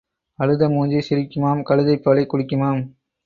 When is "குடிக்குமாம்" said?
2.33-2.81